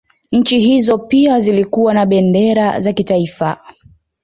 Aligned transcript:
Nchi 0.31 0.59
hizo 0.59 0.97
pia 0.97 1.39
zilikuwa 1.39 1.93
na 1.93 2.05
bendera 2.05 2.79
za 2.79 2.93
kitaifa 2.93 3.59